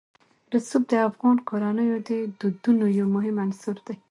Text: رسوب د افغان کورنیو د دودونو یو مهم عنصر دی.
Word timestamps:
رسوب 0.53 0.83
د 0.91 0.93
افغان 1.09 1.37
کورنیو 1.49 1.97
د 2.09 2.11
دودونو 2.39 2.85
یو 2.99 3.07
مهم 3.15 3.35
عنصر 3.45 3.75
دی. 3.85 3.95